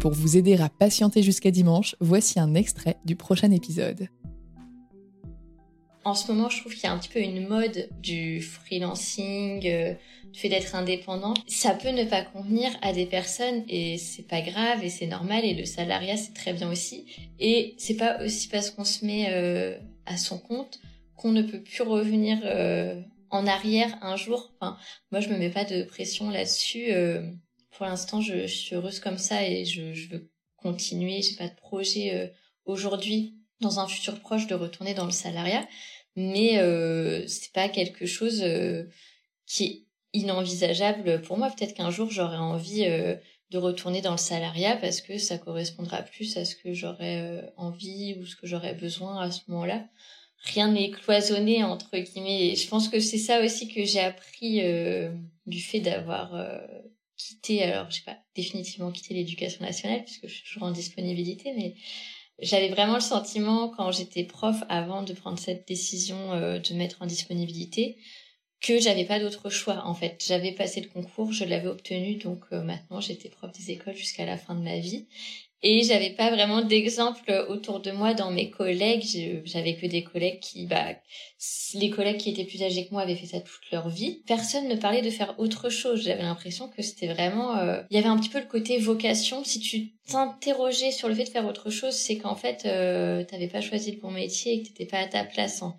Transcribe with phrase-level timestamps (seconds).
[0.00, 4.08] Pour vous aider à patienter jusqu'à dimanche, voici un extrait du prochain épisode.
[6.04, 9.60] En ce moment, je trouve qu'il y a un petit peu une mode du freelancing,
[9.66, 9.92] euh,
[10.32, 11.34] du fait d'être indépendant.
[11.46, 15.44] Ça peut ne pas convenir à des personnes et c'est pas grave et c'est normal
[15.44, 17.04] et le salariat c'est très bien aussi.
[17.38, 20.80] Et c'est pas aussi parce qu'on se met euh, à son compte
[21.14, 24.54] qu'on ne peut plus revenir euh, en arrière un jour.
[24.58, 24.78] Enfin,
[25.12, 26.90] moi je me mets pas de pression là-dessus
[27.76, 31.22] pour l'instant, je, suis heureuse comme ça et je, veux continuer.
[31.22, 32.28] J'ai pas de projet euh,
[32.64, 35.66] aujourd'hui, dans un futur proche, de retourner dans le salariat,
[36.16, 38.84] mais euh, c'est pas quelque chose euh,
[39.46, 41.50] qui est inenvisageable pour moi.
[41.50, 43.16] Peut-être qu'un jour j'aurai envie euh,
[43.50, 48.16] de retourner dans le salariat parce que ça correspondra plus à ce que j'aurais envie
[48.18, 49.86] ou ce que j'aurais besoin à ce moment-là.
[50.42, 52.54] Rien n'est cloisonné entre guillemets.
[52.56, 54.62] je pense que c'est ça aussi que j'ai appris
[55.46, 56.32] du fait d'avoir
[57.20, 61.74] quitter, alors j'ai pas définitivement quitté l'éducation nationale puisque je suis toujours en disponibilité, mais
[62.40, 67.02] j'avais vraiment le sentiment quand j'étais prof avant de prendre cette décision euh, de mettre
[67.02, 67.98] en disponibilité
[68.60, 70.22] que j'avais pas d'autre choix en fait.
[70.26, 74.26] J'avais passé le concours, je l'avais obtenu, donc euh, maintenant j'étais prof des écoles jusqu'à
[74.26, 75.06] la fin de ma vie.
[75.62, 79.04] Et j'avais pas vraiment d'exemple autour de moi dans mes collègues.
[79.44, 80.94] J'avais que des collègues qui, bah,
[81.74, 84.22] les collègues qui étaient plus âgés que moi avaient fait ça toute leur vie.
[84.26, 86.02] Personne ne parlait de faire autre chose.
[86.02, 89.44] J'avais l'impression que c'était vraiment, euh, il y avait un petit peu le côté vocation.
[89.44, 93.48] Si tu t'interrogeais sur le fait de faire autre chose, c'est qu'en fait, euh, t'avais
[93.48, 95.74] pas choisi le bon métier et que t'étais pas à ta place, hein.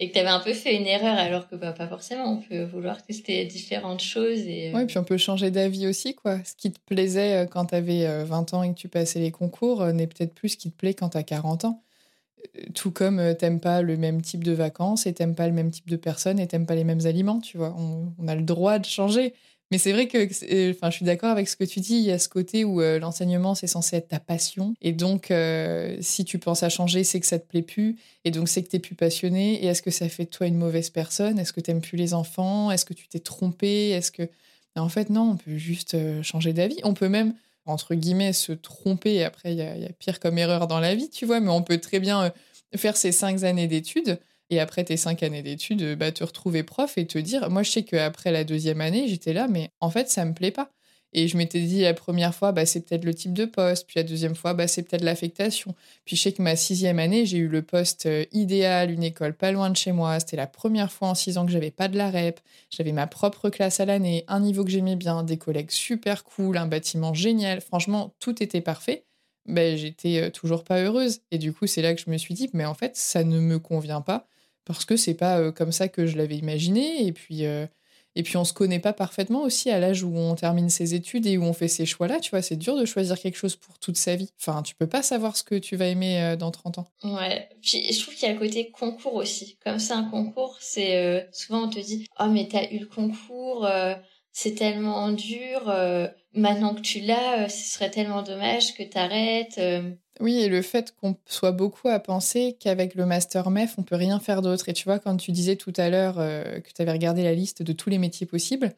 [0.00, 2.32] et que t'avais un peu fait une erreur, alors que bah, pas forcément.
[2.32, 4.70] On peut vouloir tester différentes choses et.
[4.70, 4.76] Euh...
[4.76, 6.38] Ouais, puis on peut changer d'avis aussi, quoi.
[6.44, 9.32] Ce qui te plaisait euh, quand t'avais 20 euh, ans et que tu passais les
[9.32, 11.82] concours n'est peut-être plus ce qui te plaît quand t'as 40 ans.
[12.74, 15.88] Tout comme t'aimes pas le même type de vacances et t'aimes pas le même type
[15.88, 17.74] de personnes et t'aimes pas les mêmes aliments, tu vois.
[17.78, 19.32] On a le droit de changer.
[19.72, 21.94] Mais c'est vrai que, euh, enfin, je suis d'accord avec ce que tu dis.
[21.94, 25.30] Il y a ce côté où euh, l'enseignement c'est censé être ta passion, et donc
[25.30, 27.96] euh, si tu penses à changer, c'est que ça te plaît plus,
[28.26, 29.64] et donc c'est que t'es plus passionné.
[29.64, 31.38] Et est-ce que ça fait de toi une mauvaise personne?
[31.38, 32.70] Est-ce que tu t'aimes plus les enfants?
[32.70, 33.88] Est-ce que tu t'es trompé?
[33.88, 34.28] Est-ce que
[34.76, 36.76] en fait non, on peut juste changer d'avis.
[36.82, 37.32] On peut même
[37.64, 39.24] entre guillemets se tromper.
[39.24, 41.40] Après, il y, a pire comme erreur dans la vie, tu vois.
[41.40, 42.30] Mais on peut très bien
[42.76, 44.18] faire ces cinq années d'études
[44.52, 47.70] Et après tes cinq années d'études, bah, te retrouver prof et te dire, moi je
[47.70, 50.70] sais qu'après la deuxième année, j'étais là, mais en fait, ça me plaît pas.
[51.14, 53.86] Et je m'étais dit la première fois, bah, c'est peut-être le type de poste.
[53.86, 55.74] Puis la deuxième fois, bah, c'est peut-être l'affectation.
[56.04, 59.34] Puis je sais que ma sixième année, j'ai eu le poste euh, idéal, une école
[59.34, 60.20] pas loin de chez moi.
[60.20, 62.38] C'était la première fois en six ans que j'avais pas de la rep.
[62.68, 66.58] J'avais ma propre classe à l'année, un niveau que j'aimais bien, des collègues super cool,
[66.58, 67.62] un bâtiment génial.
[67.62, 69.06] Franchement, tout était parfait.
[69.46, 71.20] Ben, j'étais euh, toujours pas heureuse.
[71.30, 73.40] Et du coup, c'est là que je me suis dit, mais en fait, ça ne
[73.40, 74.28] me convient pas
[74.64, 77.06] parce que c'est pas euh, comme ça que je l'avais imaginé.
[77.06, 77.44] Et puis,
[78.14, 81.26] et puis on se connaît pas parfaitement aussi à l'âge où on termine ses études
[81.26, 82.20] et où on fait ces choix-là.
[82.20, 84.30] Tu vois, c'est dur de choisir quelque chose pour toute sa vie.
[84.40, 86.90] Enfin, tu peux pas savoir ce que tu vas aimer euh, dans 30 ans.
[87.04, 87.48] Ouais.
[87.62, 89.56] Puis je trouve qu'il y a le côté concours aussi.
[89.64, 92.86] Comme c'est un concours, c'est euh, souvent on te dit oh mais t'as eu le
[92.86, 93.64] concours.
[93.64, 93.94] Euh,
[94.30, 95.66] c'est tellement dur.
[96.32, 99.60] maintenant que tu l'as, ce serait tellement dommage que t'arrêtes.
[100.22, 103.96] Oui, et le fait qu'on soit beaucoup à penser qu'avec le master MEF, on peut
[103.96, 104.68] rien faire d'autre.
[104.68, 107.34] Et tu vois, quand tu disais tout à l'heure euh, que tu avais regardé la
[107.34, 108.72] liste de tous les métiers possibles,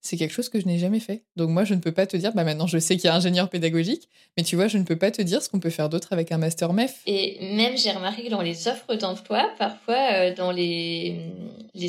[0.00, 1.22] c'est quelque chose que je n'ai jamais fait.
[1.36, 3.14] Donc moi, je ne peux pas te dire, bah maintenant je sais qu'il y a
[3.14, 5.88] ingénieur pédagogique, mais tu vois, je ne peux pas te dire ce qu'on peut faire
[5.88, 7.00] d'autre avec un master MEF.
[7.06, 11.16] Et même, j'ai remarqué que dans les offres d'emploi, parfois euh, dans les,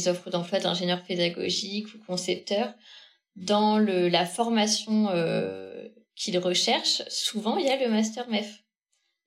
[0.05, 2.75] offres d'emploi d'ingénieur pédagogique ou concepteur,
[3.35, 8.61] dans le, la formation euh, qu'ils recherchent, souvent il y a le master MEF.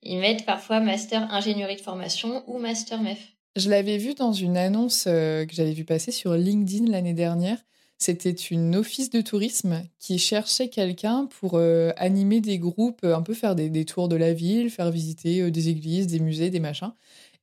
[0.05, 3.19] Ils mettent parfois master ingénierie de formation ou master MEF.
[3.55, 7.57] Je l'avais vu dans une annonce euh, que j'avais vu passer sur LinkedIn l'année dernière.
[7.99, 13.35] C'était une office de tourisme qui cherchait quelqu'un pour euh, animer des groupes, un peu
[13.35, 16.93] faire des, tours de la ville, faire visiter euh, des églises, des musées, des machins.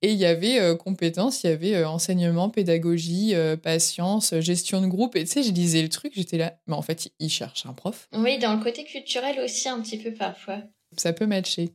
[0.03, 5.15] Et il y avait compétences, il y avait enseignement, pédagogie, patience, gestion de groupe.
[5.15, 7.75] Et tu sais, je lisais le truc, j'étais là, mais en fait, ils cherchent un
[7.75, 8.09] prof.
[8.15, 10.63] Oui, dans le côté culturel aussi, un petit peu parfois.
[10.97, 11.75] Ça peut matcher.